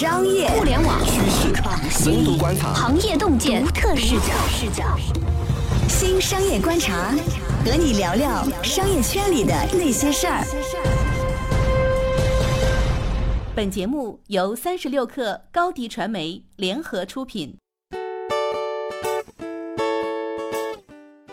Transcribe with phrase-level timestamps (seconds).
[0.00, 1.52] 商业、互联网趋势、
[1.90, 4.32] 深度观察、行业洞见、独特视角。
[4.48, 4.82] 视角。
[5.90, 7.10] 新商业观察，
[7.66, 10.42] 和你聊聊商业圈里的那些事儿。
[13.54, 17.54] 本节目由三十六克高低传媒联合出品。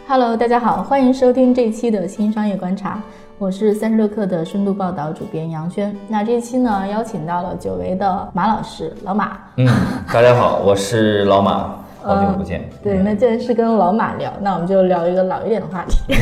[0.09, 3.01] Hello，大家好，欢迎收听这一期的新商业观察，
[3.39, 5.95] 我是三十六氪的深度报道主编杨轩。
[6.07, 9.37] 那这一期呢，邀请到了久违的马老师，老马。
[9.57, 9.67] 嗯，
[10.11, 12.67] 大家好，我是老马， 好久不见。
[12.81, 16.15] 对，那既然是跟老马聊，那我们就聊一个老一点的话题。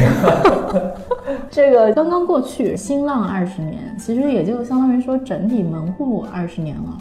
[1.49, 6.97] 这个刚刚过去新浪二十年，其实也就相当于说整体门户二十年了。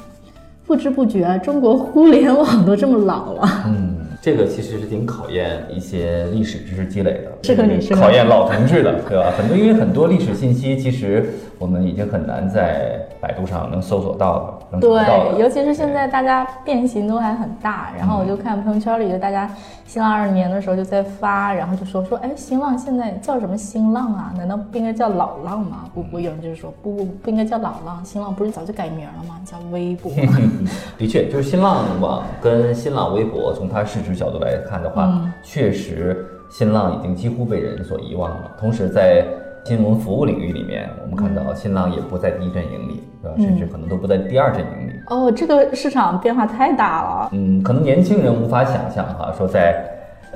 [0.65, 3.49] 不知不觉，中国互联网都这么老了。
[3.67, 9.31] 嗯，这个其实是挺考验一些历史知识积累的，适合你适合你考验老同志的，对吧？
[9.37, 15.33] 很多因为很多历史信息，其实我们已经很难在百度上能搜索到的，能查到的。
[15.33, 19.51] 对，尤其是现在大家变形都还很大，然后我就看朋友圈里就大家
[19.87, 24.33] 新浪二十年的时候就在发，然后就说说，哎，新浪现在叫什么新浪啊？
[24.37, 25.85] 难道不应该叫老浪吗？
[25.95, 29.39] 不 不，有人就是说不不不应该叫老浪，新浪不是早就改名了吗？
[29.45, 30.11] 叫微博。
[30.99, 38.49] 的确，就是新浪网跟新浪微博，从它市值角度来看的话，嗯确实新浪已经几乎被人所遗忘了。
[38.57, 39.27] 同时，在
[39.65, 43.37] 金融服务领域里面，我们看到新浪也不在第一阵营里，对吧？
[43.39, 44.93] 甚至可能都不在第二阵营里。
[45.09, 47.29] 哦，这个市场变化太大了。
[47.33, 49.85] 嗯，可能年轻人无法想象哈，说在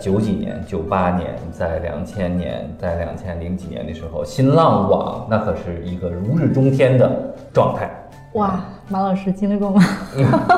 [0.00, 7.08] 九几年、九八年，在两千年、在两千零几年的时候，新浪网那可是一个如日中天的
[7.52, 7.88] 状态。
[8.32, 8.58] 哇，
[8.88, 9.80] 马老师经历过吗？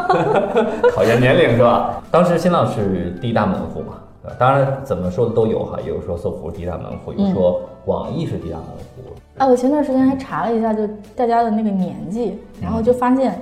[0.95, 2.03] 考验年龄是吧？
[2.11, 3.99] 当时新浪是第一大门户嘛，
[4.39, 9.13] 当然怎么说的都有哈，有说搜狐是第一大门户，有说网易是第一大门户。
[9.39, 13.41] 啊，我前段时间还查了一下，就大家的那个年纪，然后就发现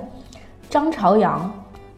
[0.69, 1.51] 张朝阳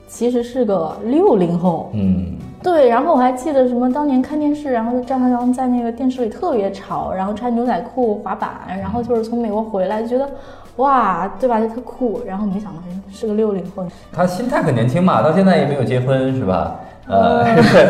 [0.08, 1.92] 其实是个六零后。
[1.94, 10.28] 嗯，对，然后我还记得什么当年看电视，然后张朝阳在那个电视里特别潮，然后穿牛仔裤滑板，然后就是从美国回来，就觉得
[10.78, 12.20] 哇，对吧，就特酷。
[12.26, 12.80] 然后没想到
[13.12, 16.80] 是个六零后，他心态很年轻嘛，到现在也没有结婚是吧？
[17.12, 17.44] 呃，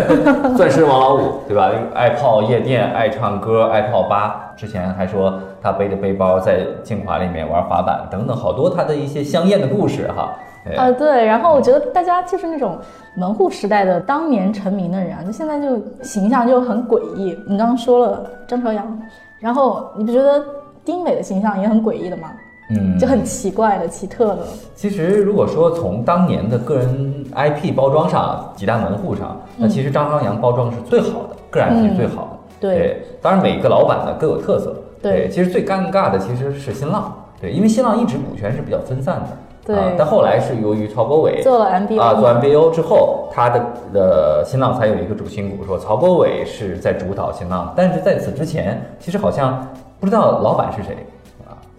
[0.58, 1.72] 钻石王老五对吧？
[1.94, 4.52] 爱泡夜店，爱唱歌，爱泡吧。
[4.58, 10.34] 之前还说他背着背包在清华里面玩滑板等等，好多他的一些香艳的故事哈。
[10.66, 12.78] 哎啊，对，然后我觉得大家就是那种
[13.16, 17.38] 门户时代的当年成名的人啊，就现在就形象就很诡异。
[17.48, 19.00] 你刚刚说了张朝阳，
[19.40, 20.44] 然后你不觉得
[20.84, 22.32] 丁磊的形象也很诡异的吗？
[22.78, 24.40] 嗯就很奇怪的、奇特的。
[24.76, 32.28] 其实，如果说从当年的个人 IP 包装上，几大门户上，那其实张朝阳包装是最好的，个人 IP 是最好的。
[32.32, 34.76] 嗯对当然每个老板呢各有特色。
[35.02, 37.12] 对其实最尴尬的其实是新浪，
[37.42, 39.28] 对，因为新浪一直股权是比较分散的。
[39.66, 43.66] 对啊但后来是由于曹国伟做了 MBO 啊，做 MBO 之后，他的
[43.96, 49.68] 呃新浪才有一个主心骨，说曹国伟是在主导新浪，但是在此之前，其实好像
[50.00, 51.02] 不知道老板是谁啊。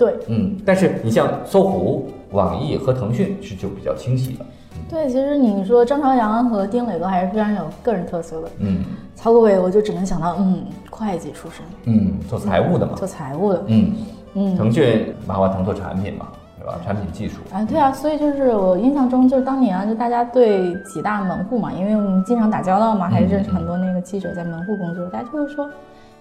[0.02, 4.44] 对嗯，但是你像搜狐、网易和腾讯是就比较清晰的。
[4.90, 8.48] 对，其实你说张朝阳和丁磊都还是非常有个人特色的。
[8.58, 12.94] 嗯曹国伟，我就只能想到，嗯，会计出身，嗯，做财务的嘛。
[12.96, 13.62] 做财务的。
[13.68, 13.92] 嗯，
[14.34, 16.26] 嗯腾讯马化腾做产品嘛，
[16.58, 16.80] 对吧？
[16.84, 17.36] 产品技术。
[17.52, 25.70] 啊，对啊，所以就是我印象中，就是当年啊，就大家对几大门户嘛，因为我们经常打交道嘛，还认识很多那个记者在门户工作，大家就会说，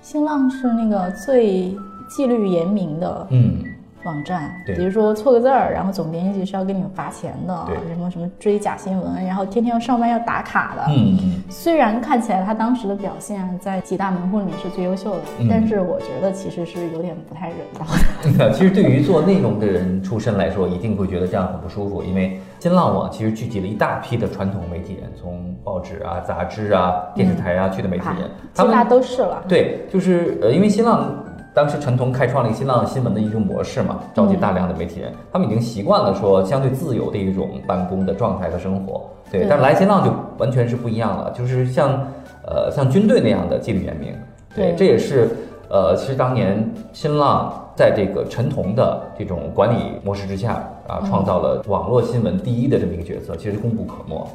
[0.02, 1.76] 新浪是那个最
[2.08, 3.64] 纪律严明的嗯，
[4.04, 10.86] 网站，比如说错个字儿，然后总编辑是要给你们罚钱的，什么什么追假新闻，然后天天要上班要打卡的。
[10.90, 18.30] 嗯嗯虽然看起来他当时的表现在几大门户里面是最优秀的，嗯但是我觉得其实是有点不太人道的。
[18.48, 18.54] 嗯。
[18.54, 29.44] 其实对于做内容的人出身来说，一定会觉得这样很不舒服，因为新浪网其实聚集了一大批的传统媒体人，从报纸啊、杂志啊、电视台啊去的媒体人，他们几大都是了。
[29.48, 31.12] 对，就是呃，因为新浪
[31.54, 39.10] 当时陈彤开创了一个新浪新闻的一种模式嘛，召集大量的媒体人，他们已经习惯了说相对自由的一种办公的状态和生活。
[39.30, 42.08] 对，对但来新浪就完全是不一样了，就是像
[42.46, 44.14] 呃像军队那样的纪律严明。
[44.56, 45.30] 对这也是
[45.70, 54.28] 呃，其实当年新浪在这个陈彤的这种管理模式之下啊，创造了网络新闻第一的这么一个角色，其实功不可没。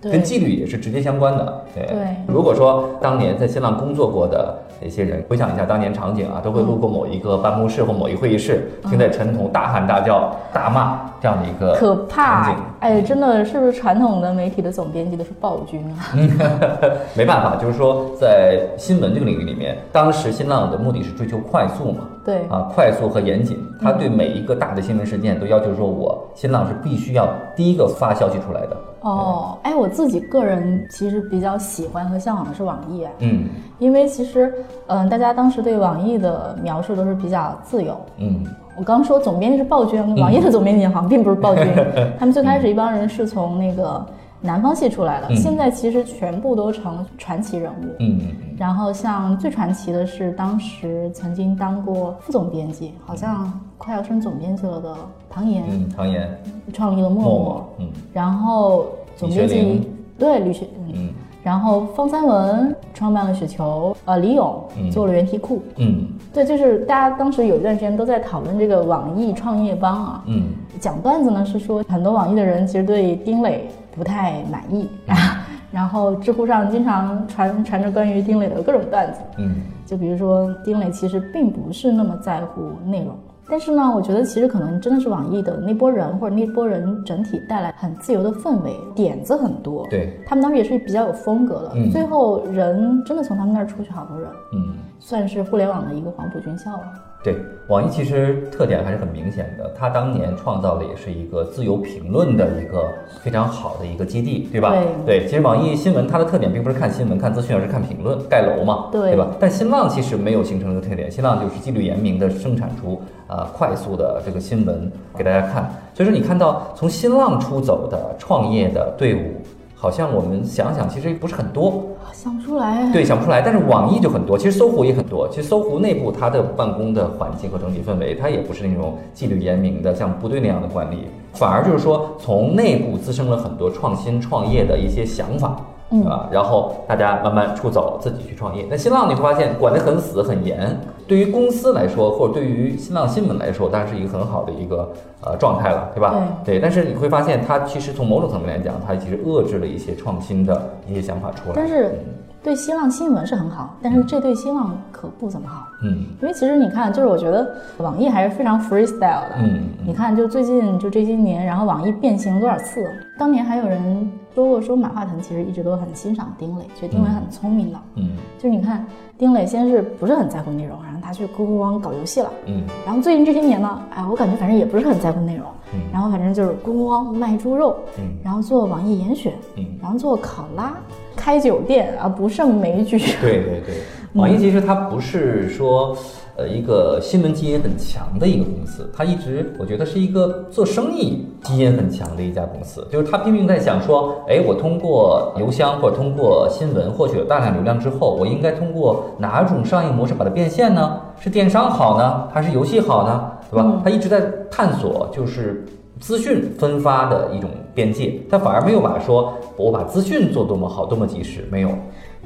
[0.00, 1.64] 对跟纪律也是直接相关的。
[1.74, 12.56] 对，对如果说当年在新浪工作过的那些人，回想一下当年场景啊，都会路过某一个办公室或某一会议室，听在陈彤大喊大叫、大骂这样的一个可场怕景。！
[12.80, 16.16] 哎，真的是不是传统的媒体的总编辑都是暴君啊？
[17.14, 28.76] 没办法，就是说在新闻这个领域里面，当时新浪的目的是追求快速嘛，对啊，快速和严谨他对每一个大的新闻事件都要求说，我新浪是必须要第一个发消息出来的。
[29.02, 33.44] 哦，哎，我自己个人其实比较喜欢和向往的是网易，嗯
[33.78, 34.52] 因为其实，
[34.88, 37.98] 嗯、大家当时对网易的描述都是比较自由。
[38.18, 38.44] 嗯
[38.76, 41.64] 我刚说总编辑是暴君，网易的总编辑好像并不是暴君，
[42.18, 44.04] 他们最开始一帮人是从那个
[44.40, 45.36] 南方系出来的，嗯。
[45.36, 47.84] 现在其实全部都成传奇人物。
[47.98, 48.20] 嗯
[48.56, 54.94] 然后像最传奇的是当时曾经当过副总编辑，好像快要升总编辑了的
[55.30, 56.28] 唐岩，嗯，唐岩、
[56.72, 57.88] 创立了陌陌，嗯。
[58.12, 59.88] 然后总编辑
[60.18, 61.08] 对吕学，嗯，嗯
[61.42, 64.90] 然后方三文创办了雪球，呃，李咏嗯。
[64.90, 66.06] 做了原题库，嗯。
[66.32, 70.48] 对，就是大家当时有一段时间都在讨论这个网易创业帮啊，嗯。
[70.78, 74.88] 讲段子呢是说很多网易的人其实对丁磊不太满意，
[75.72, 79.56] 然后知乎上经常传传着关于丁磊的各种段子，嗯。
[79.86, 83.14] 就比如说丁磊其实并不是那么在乎内容。
[83.50, 89.86] 但是呢，我觉得其实可能真的是网易的那波人或者那波人整体带来很自由的氛围，点子很多。
[89.90, 91.72] 对，他们当时也是比较有风格的。
[91.74, 94.76] 嗯最后人真的从他们那儿出去好多人，嗯。
[95.02, 96.82] 算是互联网的一个黄埔军校了。
[97.22, 97.36] 对，
[97.66, 102.88] 网易其实特点还是很明显的，它当年创造的也是一个自由评论的一个
[103.22, 104.74] 非常好的一个基地，对吧？
[105.04, 109.28] 对其实网易新闻它的特点并不是看新闻、看资讯，而是看评论、盖楼嘛，对吧？
[109.38, 115.70] 但新浪其实没有形成这个特点，新浪就是纪律严明的生产出啊、快速的这个新闻给大家看。
[115.92, 119.42] 所以说，你看到从新浪出走的创业的队伍，
[119.74, 122.90] 好像我们想想其实不是很多，想不出来。
[122.92, 123.40] 对，想不出来。
[123.40, 125.28] 但是网易就很多，其实搜狐也很多。
[125.28, 135.56] 其实搜狐内部它的办公的环境和整体氛围，它也不是那种纪律严明的，像部队那样的管理，反而就是说从内部滋生了很多创新创业的一些想法。
[135.92, 138.64] 嗯啊，然后大家慢慢出走，自己去创业。
[138.70, 140.80] 那新浪你会发现管得很死很严，
[141.10, 144.88] 对于公司来说，或者对于新浪新闻来说，当然是一个很好的一个
[145.24, 146.14] 呃状态了，对吧？
[146.44, 146.60] 对。
[146.60, 151.52] 但是你会发现，它其实从某种层面来讲，它其实遏制了一些创新的一些想法出来。
[151.56, 151.98] 但是
[152.44, 155.66] 对新浪新闻是很好，但是这对新浪可不怎么好。
[155.82, 159.34] 嗯因为其实你看，就是我觉得网易还是非常 freestyle 的。
[159.40, 162.88] 嗯你看，就最近就这些年，然后网易变形了多少次？
[163.18, 167.78] 当年还有人说过，说马化腾其实一直都很欣赏丁磊，觉得丁磊很聪明的。
[167.96, 168.86] 嗯就是你看，
[169.18, 172.30] 丁磊先是不是很在乎内容，然后他去咕咕汪搞游戏了。
[172.46, 180.72] 嗯然后最近这些年呢，哎，我感觉反正也不是很在乎内容，嗯然后反正就是咕咕汪卖猪肉，嗯然后做网易严选，嗯然后做考拉，
[181.16, 182.98] 开酒店啊，不胜枚举。
[183.20, 183.74] 对对对，
[184.14, 185.96] 网易其实它不是说，
[186.40, 200.98] 呃，一个新闻基因很强的一个公司，它一直我觉得是一个做生意基因很强的一家公司，就是它拼命在想说，哎，我通过邮箱或者通过新闻获取了大量流量之后，我应该通过哪种商业模式把它变现呢？
[201.20, 203.30] 是电商好呢，还是游戏好呢？
[203.50, 203.82] 对吧？
[203.84, 205.62] 它一直在探索，就是。
[206.00, 211.68] 资讯分发的一种边界，它反而没有把说我把资讯做多么好、多么及时，没有。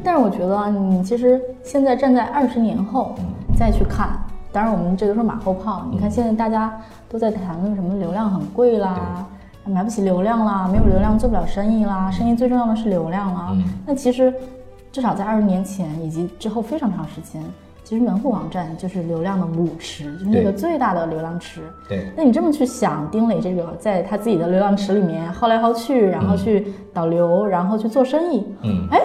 [0.04, 3.16] 但是我觉得啊，你其实现在站在二十年后
[3.56, 4.08] 再去看，
[4.52, 5.86] 当然我们这都是马后炮。
[5.90, 6.72] 你看现在大家
[7.08, 9.26] 都在谈论什么流量很贵啦，
[9.64, 13.48] 买不起流量啦，没有流量做不了生意啦，生意最重要的是流量啦。
[13.52, 13.64] 嗯。
[13.86, 14.32] 那其实
[14.92, 17.42] 至少在二十年前以及之后非常长时间，
[17.82, 21.62] 其实门户网站就是流量的母池，就是那个最大的流量池。
[21.88, 28.86] 对，那你这么去想，丁磊这个在他自己的流量池里面薅来薅去，然后去导流，然后去做生意，嗯。
[28.90, 29.00] 哎，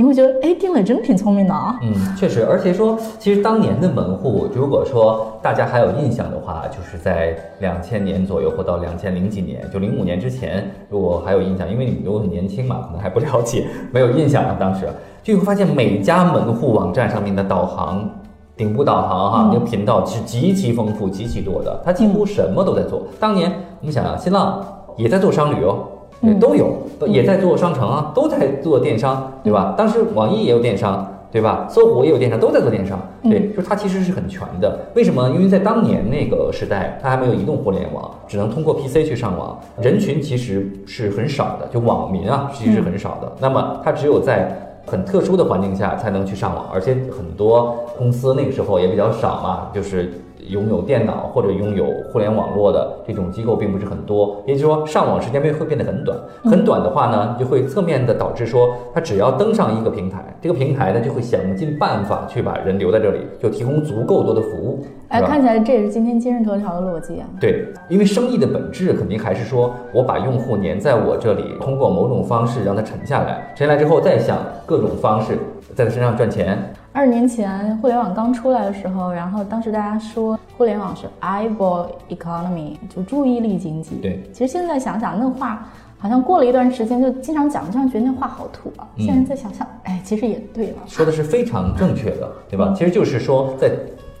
[0.00, 1.78] 你会觉得，哎，丁磊真挺聪明的啊。
[1.82, 14.56] 嗯，确实，而且说，其实当年的门户，如果说大家还有印象的话，就是在两千年左右或到两千零几年，就零五年之前，如果还有印象，因为你们都很年轻嘛，可能还不了解，没有印象啊。
[14.58, 14.88] 当时
[15.22, 18.08] 就会发现每家门户网站上面的导航。
[18.56, 23.02] 顶部导航哈，那个频道是极其丰富、极其多的，它几乎什么都在做。
[23.18, 24.64] 当年我们想想，新浪
[24.96, 25.78] 也在做商旅哦，
[26.20, 29.74] 也都有，也在做商城啊，都在做电商，对吧？
[29.76, 31.66] 当时网易也有电商，对吧？
[31.70, 34.78] 搜狐也有电商，都在做电商，对，就是它其实是很全的。
[34.94, 35.30] 为什么？
[35.30, 43.32] 因为在当年那个时代，它还没有移动互联网，只能通过 PC 去上网，人群其实是很少的，就网民啊，其实是很少的。
[43.40, 44.54] 那么它只有在
[44.86, 50.12] 很特殊的环境下才能去上网，而且很多公司那个时候也比较少嘛，就是
[50.48, 67.26] 拥有电脑或者拥有互联网络的这种机构并不是很多，也就是说上网时间会会变得很短，很短的话呢，就会侧面的导致说，它只要登上一个平台，这个平台呢就会想尽办法去把人留在这里，就提供足够多的服务，哎，看起来这也是今天今日头条的逻辑啊。
[67.40, 75.38] 对，因为生意的本质肯定还是说我把用户粘在我这里，通过某种方式让他沉下来，沉下来之后再想各种方式
[75.74, 76.72] 在他身上赚钱。
[76.92, 83.94] 二十年前互联网刚出来的时候，然后当时大家说互联网是 eyeball economy，就注意力经济。
[84.02, 85.68] 对，其实现在想想，那话
[85.98, 88.88] 好像过了一段时间就经常讲，这样觉得那话好土啊。
[88.96, 90.78] 嗯现在再想想，哎，其实也对了。
[90.86, 92.74] 说的是非常正确的，对吧？
[92.76, 93.70] 其实就是说，在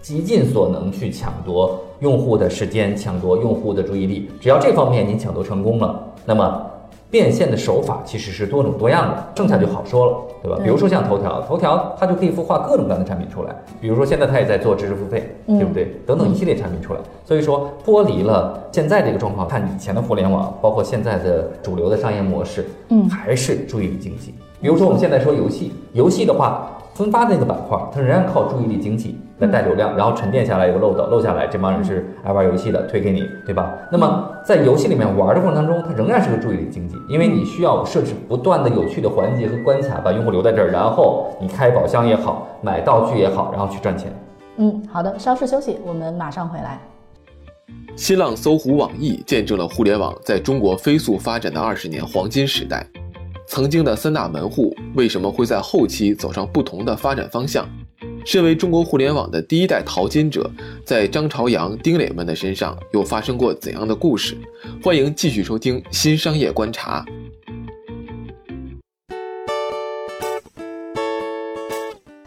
[0.00, 4.30] 极尽所能去抢夺用户的时间，抢夺用户的注意力。
[4.40, 6.69] 只要这方面您抢夺成功了，那么
[7.10, 10.56] 变现的手法其实是多种多样的，剩下就好说了，对吧？
[10.58, 15.92] 对比如说像头条，头条它就可以孵化各种各样的产品出来，比如说现在它也在做知识付费，嗯对不对？
[16.06, 24.32] 等等一系列产品出来，所以说剥离了现在这个状况，看以前的互联网，包括现在的主流的商业模式，嗯还是注意力经济。
[24.60, 33.72] 比如说我们现在说游戏，游戏的话，分发的那个板块，它仍然靠注意力经济来带流量，然后沉淀下来有个漏斗，漏下来这帮人是爱玩游戏的，推给你，对吧？
[33.90, 44.12] 那么在游戏里面玩的过程当中，它仍然是个注意力经济，因为你需要设置不断的有趣的环节和关卡，把用户留在这儿，然后你开宝箱也好，买道具也好，然后去赚钱。
[44.58, 46.78] 嗯，好的，稍事休息，我们马上回来。
[47.96, 52.86] 新浪、搜狐、网易见证了互联网在中国飞速发展的二十年黄金时代。
[53.50, 57.68] 曾经的三大门户为什么会在后期走上不同的发展方向？
[58.24, 60.48] 身为中国互联网的第一代淘金者，
[60.86, 64.38] 在张朝阳、丁磊们的身上又发生过怎样的故事？
[64.80, 67.04] 欢迎继续收听《新商业观察》。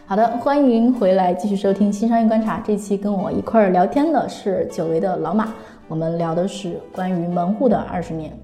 [0.04, 2.58] 好的，欢迎回来继续收听《新商业观察》。
[2.66, 5.54] 这期跟我一块儿聊天的是久违的老马，
[5.88, 8.38] 我们聊的是关于门户的二十年。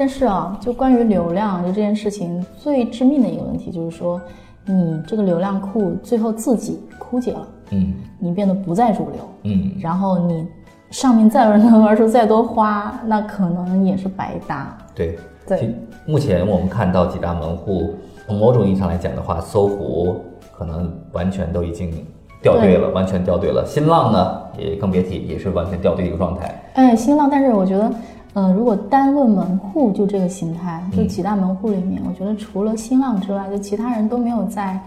[0.00, 4.18] 但是啊，就关于流量就这件事情，最致命的一个问题就是说，
[4.64, 10.48] 你这个流量库最后自己枯竭了，嗯你变得不再主流，嗯，然后你
[10.90, 14.74] 上面再能玩出再多花，那可能也是白搭。
[14.94, 15.76] 对对
[16.06, 17.94] 目前我们看到几大门户，
[18.26, 20.16] 从某种意义上来讲的话，搜狐
[20.50, 21.92] 可能完全都已经
[22.40, 23.66] 掉队了，完全掉队了。
[23.66, 26.62] 新浪呢，也更别提，也是完全掉队的一个状态。
[26.72, 27.92] 哎，新浪，但是我觉得，
[28.34, 34.78] 呃，如果单论门户就这个形态，就几大门户里面，我觉得除了新浪之外，就其他人都没有在，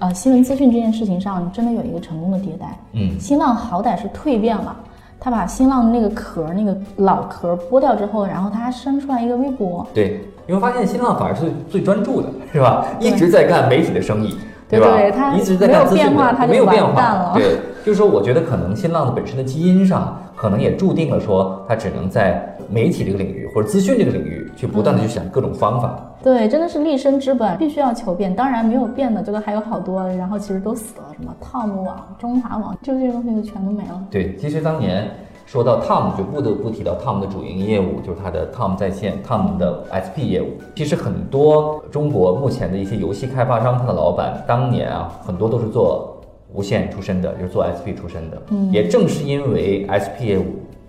[0.00, 2.76] 呃，新闻资讯这件事情上真的有一个成功的迭代。
[2.92, 4.76] 嗯新浪好歹是蜕变了，
[5.20, 12.84] 他把新浪那个壳那个老壳剥掉之后，然后他还生出来一个微博，对，你会发现新浪反而是最专注的，是吧？
[12.98, 14.36] 一直在干媒体的生意，
[14.68, 14.88] 对吧？
[14.96, 17.32] 对它一直在干资讯没有变化的它就完没有变化蛋了。
[17.34, 25.98] 对，就是说，我觉得可能新浪的本身的基因上，可能也注定了说，它只能在媒体这个领域或者资讯这个领域去不断的去想各种方法。
[26.22, 28.34] 对，真的是立身之本，必须要求变。
[28.34, 34.02] 当然没有变的，这个还有好多，然后其实都死了，什么 Tom 网、中华网，就这些东西就全都没了。
[34.10, 35.08] 对，其实当年
[35.46, 40.48] 说到 Tom，就不得不提到 Tom 的主营业务，就是它的 Tom 在线 Tom 的 SP 业务。
[40.74, 46.20] 其实很多中国目前的一些游戏开发商，它的老板当年啊，很多都是做
[46.52, 48.42] 无线出身的，就是做 SP 出身的。
[48.50, 50.44] 嗯也正是因为 SP 业务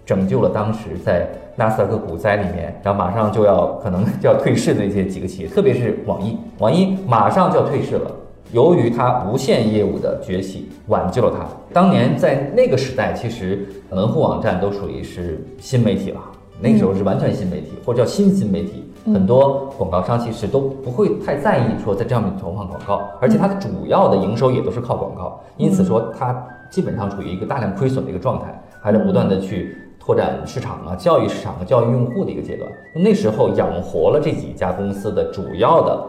[0.10, 8.10] 拯救了当时在纳斯达克股灾里面，然后马上就要可能就要退市的一些几个企业，特别是网易，网易马上就要退市了。
[8.51, 11.46] 由于它无线业务的崛起，挽救了它。
[11.72, 16.20] 当年在那个时代，其实门户网站都属于是新媒体了，
[16.60, 18.92] 那个时候是完全新媒体，或者叫新新媒体。
[19.06, 26.36] 很多广告商其实都不会太在意说在这上面投放广告，而且它的主要的营收也都是靠广告，因此说它
[26.72, 29.78] 基本上处于一个大量亏损的一个状态，还在不断的去
[30.10, 32.68] 拓展市场啊、教育市场和、教育用户的一个阶段。
[32.96, 36.04] 那时候养活了这几家公司的主要的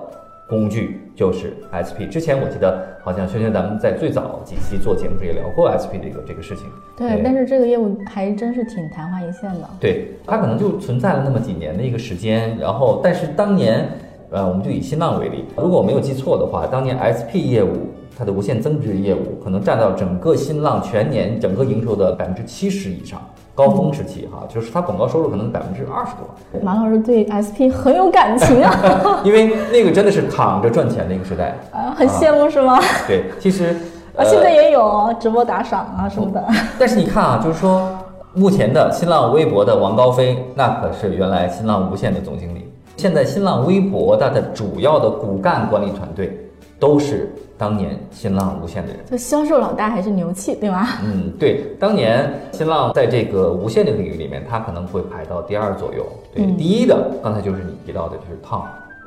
[0.48, 2.08] 工具就是 SP。
[2.10, 6.64] 之前我记得好像轩轩咱们在最早几期做节目时也聊过 SP 的一个这个事情。
[6.96, 9.68] 对，但是这个业务还真是挺昙花一现的。
[9.78, 13.86] 对，它可能就存在了那么几年的一个时间，然后但是当年，
[14.30, 17.68] 呃，我们就以新浪为例，如果我没有记错的话，当年 SP 业务
[18.16, 23.20] 它的无限增值业务可能占到整个新浪全年整个营收的百分之七十以上，
[23.60, 28.74] 高峰时期哈，就是它广告收入可能百分之二十多，马老师对 SP 很有感情啊，
[29.22, 31.54] 因为那个真的是躺着赚钱的一个时代。
[31.70, 32.80] 啊，很羡慕是吗？
[33.06, 33.76] 对，其实
[34.16, 36.42] 啊，现在也有直播打赏啊什么的。
[36.78, 37.86] 但是你看啊，就是说，
[38.32, 42.66] 目前的新浪微博的王高飞，那可是原来新浪无线的总经理。
[42.96, 49.04] 现在新浪微博它的主要的骨干管理团队，都是当年新浪无线的人。
[49.04, 50.86] 就销售老大还是牛气，对吗？
[51.04, 56.06] 嗯，对，当年新浪在这个无线这个领域里面，它可能会排到第二左右。
[56.34, 58.62] 对，嗯第一的刚才就是你提到的，就是 Tom，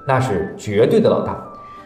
[0.07, 1.43] 那是绝对的老大。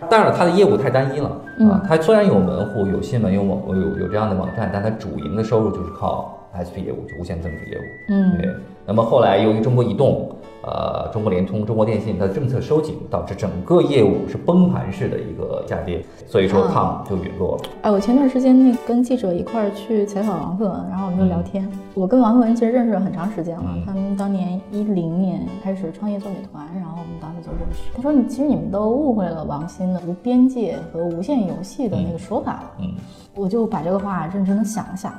[0.10, 1.82] 当然了，它的业务太单一了嗯啊。
[1.88, 7.82] 它虽然有门户、有新闻、有网、有有这样的网站，但它主营的收入就是靠 SP 业务，就无线增值业务。
[8.10, 8.54] 嗯对。
[8.86, 10.30] 那么后来由于中国移动
[10.68, 17.64] 呃中国联通、中国电信它的政策收紧，导致整个业务是崩盘式的一个下跌，所以说抗就陨落了。
[17.84, 21.68] 哎，我前段时间那跟记者一块儿去采访王慧文，然后我们就聊天。
[21.94, 27.84] 我跟王慧文其实认识了很长时间了，嗯他们当年一零年开始创业做美团，然后我们当时就认识。
[27.96, 32.72] 他说你其实你们都误会了王鑫的无边界和无限游戏的那个说法了。
[32.80, 32.94] 嗯
[33.36, 35.14] 我就把这个话认真的想了想，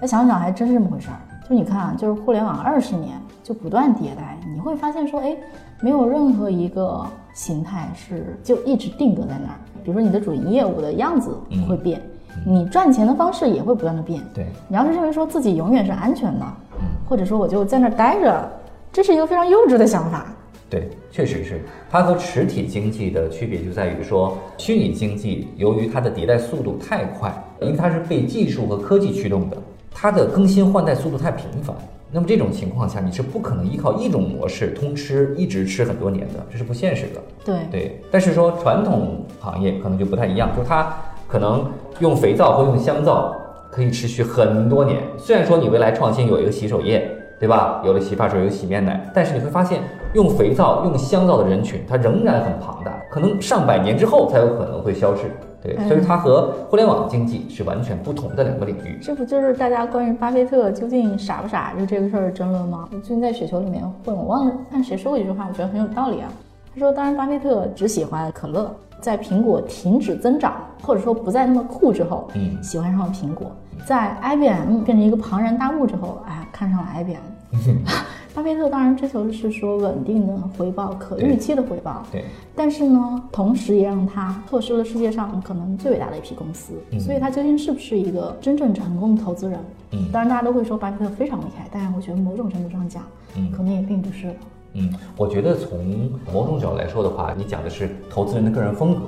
[0.00, 1.20] 哎，想想还真是这么回事儿。
[1.46, 5.34] 就你看啊，就是互联网二十年就不断迭代，你会发现说，哎，
[5.80, 7.02] 没有任何一个
[7.32, 9.56] 形态是就一直定格在那儿。
[9.82, 11.98] 比如说你的主营业务的样子嗯会变，
[12.44, 14.20] 你赚钱的方式也会不断的变。
[14.34, 16.44] 对，你要是认为说自己永远是安全的，
[16.78, 18.50] 嗯或者说我就在那儿待着，
[18.92, 20.26] 这是一个非常幼稚的想法。
[20.68, 29.56] 对，确实是它和实体经济的区别就在于说，虚拟经济由于它的迭代速度太快，因为它是被技术和科技驱动的，
[29.90, 31.74] 它的更新换代速度太频繁。
[32.10, 37.20] 那么这种情况下，你是不可能依靠一种模式通吃一直吃很多年的，这是不现实的。
[37.44, 40.94] 对，对，但是说传统行业可能就不太一样，就是它
[41.26, 43.36] 可能用肥皂或用香皂
[43.70, 45.02] 可以持续很多年。
[45.18, 47.82] 虽然说你未来创新有一个洗手液，对吧？
[47.84, 49.82] 有了洗发水，有洗面奶，但是你会发现
[50.14, 55.30] 用肥皂、用香皂的人群，它仍然很庞大，可能上百年之后才有可能会消逝。
[55.62, 58.98] 对，所以它和互联网经济是完全不同的两个领域。
[59.02, 62.88] 这不就是大家关于巴菲特究竟傻不傻就这个事儿争论吗？
[62.92, 66.32] 我最近在雪球里面混，我忘了看谁说过一句话，我觉得很有道理啊。
[66.74, 73.50] 他说，当然巴菲特只喜欢可乐，在苹果停止增长或者说不再那么酷之后，嗯喜欢上了苹果。
[73.84, 77.18] 在 IBM 变成一个庞然大物之后，哎，看上了 IBM。
[78.34, 86.74] 巴菲特当然追求的是说稳定的回报、可预期的回报，对，但是呢，同时也让他错失了世界上可能最伟大的一批公司。
[87.00, 89.58] 所以他究竟是不是一个真正成功的投资人？
[89.92, 93.02] 嗯当然大家都会说巴菲特非常厉害，但是我觉得某种程度上讲，
[93.36, 94.34] 嗯可能也并不是的。
[94.74, 99.00] 嗯，我觉得从某种角度来说的话，你讲的是投资人的个人风格。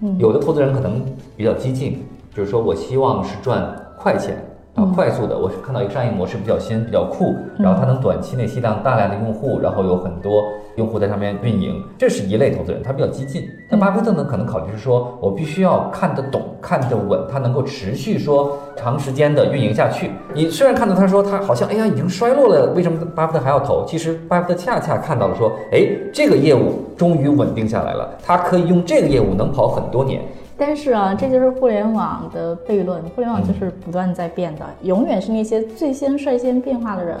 [0.00, 1.04] 嗯有的投资人可能
[1.36, 4.36] 比较激进，就是说我希望是赚快钱，
[4.78, 10.44] 然后快速的，我是看到一个商业模式比较新、比较酷，然后它能短期内吸纳大量的用户，然后有很多
[10.76, 13.50] 用户在上面运营，这是一类投资人，他比较激进。
[13.68, 20.12] 但巴菲特呢，可能考虑是说我必须要看得懂、看得稳，它能够持续说长时间的运营下去。
[20.32, 23.84] 你虽然看到他说他好像哎呀已经衰落了，为什么巴菲特还要投？
[23.84, 30.22] 其实巴菲特恰恰看到了说，哎，这个业务终于稳定下来了，他可以用这个业务能跑很多年。
[30.58, 33.00] 但是啊，这就是互联网的悖论。
[33.14, 37.16] 互联网就是不断在变的，永远是那些最先率先变化的人，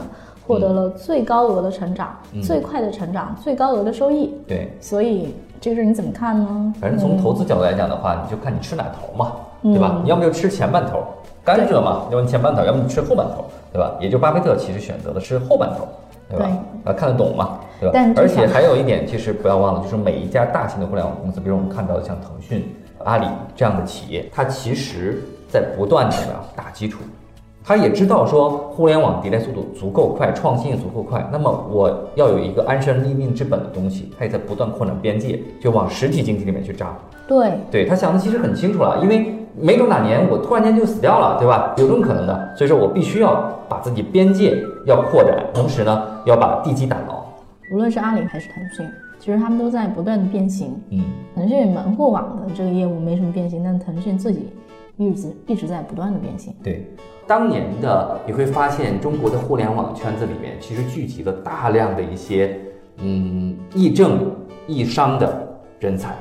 [0.46, 4.34] 获得了最高额的成长、嗯最快的成长、最高额的收益。
[4.48, 6.74] 对，所以这个事儿你怎么看呢？
[6.80, 9.92] 反正从投资角度来讲的话，你就看你吃哪头嘛，对吧？
[9.94, 11.04] 嗯你要么就吃前半头，
[11.44, 13.94] 甘蔗嘛，要么你前半头，要么你吃后半头，对吧？
[14.00, 15.86] 也就巴菲特其实选择的是后半头，
[16.28, 16.48] 对吧？
[16.84, 18.12] 啊，看得懂嘛，对吧但？
[18.18, 22.64] 而且还有一点，其实不要忘了，就是每一家大型的互联网公司，比如我们看到的像腾讯、
[23.08, 26.16] 阿里这样的企业，它其实在不断的
[26.54, 26.98] 打基础。
[27.64, 36.94] 他也知道说互联网迭代速度足够快，创新也足够快，那么我要有一个安身立命之本的东西，它也在不断扩展边界，就往实体经济里面去扎。
[37.26, 41.74] 对，对他想的其实很清楚了，因为没准哪年我突然间就死掉了，对吧？
[41.76, 43.34] 有这种可能的，所以说我必须要
[43.68, 47.24] 把自己边界要扩展，同时呢要把地基打牢。
[47.70, 50.74] 无论是阿里还是腾讯，其实他们都在不断的变形。
[50.90, 51.02] 嗯，
[51.34, 54.48] 腾讯门户网的这个业务没什么变形，但腾讯自己
[54.96, 56.54] 一直一直在不断的变形。
[56.62, 56.86] 对，
[57.26, 62.58] 当年的你会发现，中国的互联网圈子里面其实聚集了大量的一些
[62.98, 64.30] 嗯亦正
[64.66, 65.46] 亦商的
[65.78, 66.14] 人才，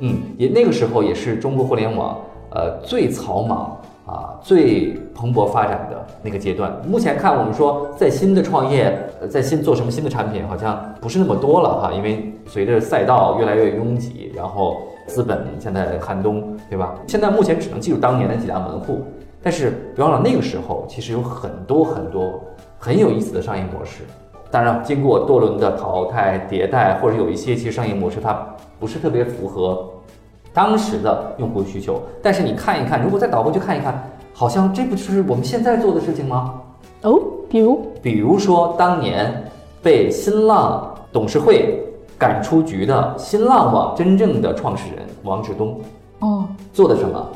[0.00, 2.18] 嗯，也那个时候也是中国互联网
[2.50, 6.72] 呃最草莽啊最蓬勃发展的那个阶段。
[6.86, 16.94] 目前看，我们说在新的创业，呃，在新做什么新的产品，好像不是那么多了哈，因为随着赛道越来越拥挤，然后资本现在寒冬，对吧？
[17.06, 19.02] 现在目前只能记住当年的几大门户。
[19.42, 22.38] 但是别忘了，那个时候其实有很多很多
[22.78, 24.02] 很有意思的商业模式。
[24.50, 28.46] 当然，经过多轮的淘汰、迭代，或者有一些其实商业模式它
[28.78, 29.88] 不是特别符合
[30.52, 32.02] 当时的用户需求。
[32.22, 34.02] 但是你看一看，如果再倒回去看一看，
[34.34, 36.60] 好像这不就是我们现在做的事情吗？
[37.02, 39.44] 哦，比如比如说当年
[39.82, 41.82] 被新浪董事会
[42.18, 45.80] 赶出局的新浪网真正的创始人王志东，
[46.18, 47.26] 哦，做的什么？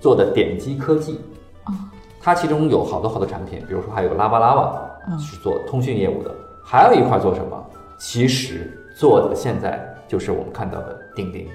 [0.00, 1.18] 做的点击科技
[1.62, 1.72] 啊，
[2.20, 4.76] 它其中有好多好多产品，比如说还有拉巴拉网，
[5.08, 6.30] 嗯是做通讯业务的，
[6.62, 7.64] 还有一块做什么？
[7.98, 11.48] 其实做的现在就是我们看到的钉钉，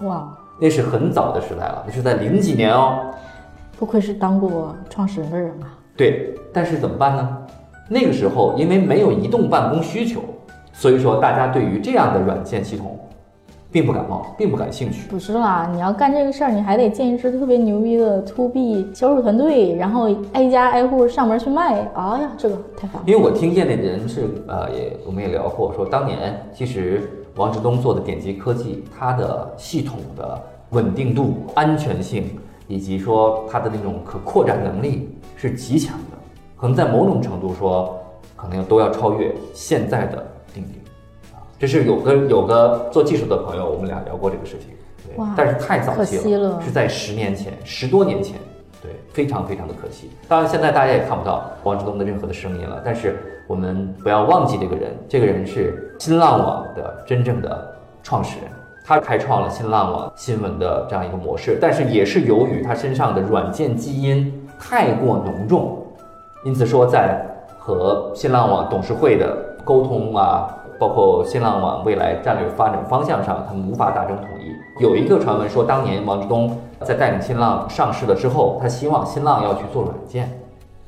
[0.00, 2.98] 哇，那是很早的时代了，那是在零几年哦。
[3.78, 5.72] 不愧是当过创始人的人啊。
[5.96, 7.38] 对，但是怎么办呢？
[7.88, 10.20] 那个时候因为没有移动办公需求，
[10.72, 12.96] 所以说大家对于这样的软件系统。
[13.72, 15.08] 并不感冒，并不感兴趣。
[15.08, 21.88] 不是啦，你要干这个事儿，你还得建一支特别牛逼的 to B 销售团队，然后挨家挨户上门去卖。
[21.94, 23.02] 哎呀，这个太烦了。
[23.06, 32.24] 因为我听业内人是呃，也我们也聊过，说当年其实王志东做的点击科技，它的系统的稳定度、安全性，
[32.70, 36.16] 以及说它的那种可扩展能力是极强的，
[36.56, 38.00] 可能在某种程度说，
[38.36, 40.76] 可能都要超越现在的钉钉。
[41.58, 44.68] 这是有个有个做技术的朋友，我们俩聊过这个事情，
[45.04, 48.38] 对，但是太早期了，是在十年前，十多年前，
[48.80, 50.08] 对，非常非常的可惜。
[50.28, 52.80] 当然，现在大家也看不到王志东的任何的声音了。
[52.84, 58.50] 但是我们不要忘记这个人，这个人是新浪网的真正的创始人，
[58.84, 61.58] 他开创了新浪网新闻的这样一个模式。
[61.60, 65.78] 但是也是由于他身上的软件基因太过浓重，
[66.44, 67.24] 因此说在
[67.58, 70.56] 和新浪网董事会的沟通啊。
[70.80, 74.82] 包括新浪网未来战略发展方向上，他们无法达成统一。
[74.82, 80.32] 有一个传闻说，当年王志东在带领新浪上市了之后，他希望新浪要去做软件，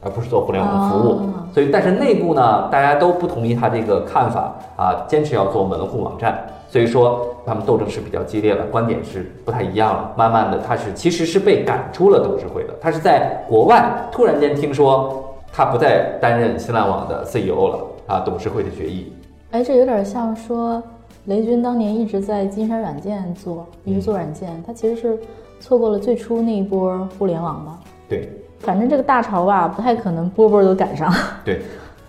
[0.02, 1.20] 而不是做互联网服务。
[1.52, 6.42] 所以，但是内部呢，大家都不同意他这个看法啊，坚持要做门户网站。
[6.72, 10.10] 所以说，他们斗争是比较激烈了，观点是不太一样了。
[10.16, 12.72] 慢慢的，他是其实是被赶出了董事会的。
[12.80, 19.12] 他是在国外突然间听说，他不再担任新浪网的 CEO 了啊，董事会的决议。
[19.50, 20.82] 哎，这有点像说
[21.26, 25.18] 雷军当年一直在金山软件做，一直做软件，他其实是
[25.60, 27.78] 错过了最初那一波互联网吧。
[28.08, 28.30] 对，
[28.60, 31.12] 反正这个大潮吧，不太可能波波都赶上。
[31.44, 31.60] 对，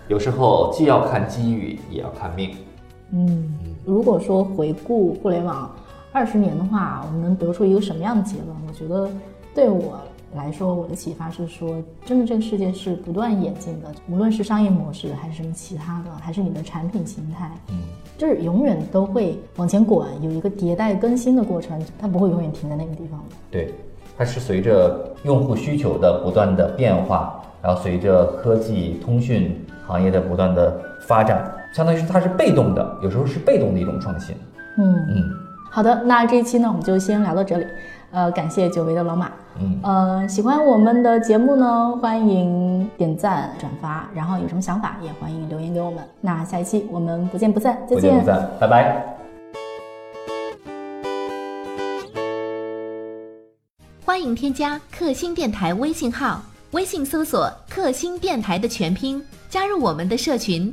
[0.08, 2.56] 有时候既要看机遇，也要看命。
[3.12, 5.70] 嗯，如果说回顾互联网
[6.12, 8.56] 二十年的话，我们能得出一个什么样的结论？
[8.66, 9.08] 我觉得
[9.54, 9.98] 对我。
[10.34, 17.78] 来说，我的启发是说，真的这个世界是不断演进的，无论是商业模式，还是什么其他的，还是你的产品形态，嗯，
[18.18, 23.36] 就是永远都会往前滚，有一个迭代更新的过程，它不会永远停在那个地方的。
[23.48, 23.72] 对，
[24.18, 34.36] 它是随着用户需求的不断的变化，然后随着科技通讯行业的不断的发展，相当于是它是被动的，有时候是被动的一种创新。
[34.78, 35.24] 嗯嗯，
[35.72, 37.66] 好的，那这一期呢，我们就先聊到这里。
[38.12, 39.32] 呃，感谢久违的老马。
[39.58, 45.98] 嗯，呃，喜欢我们的节目呢，欢迎点赞转发，然后有什么想法也欢迎留言给我们。
[46.20, 47.96] 那下一期我们不见不散，再见。
[47.96, 49.04] 不见不散，拜拜。
[54.04, 60.72] 欢迎添加克星电台微信号，微信搜索“克星电台”的全拼，加入我们的社群，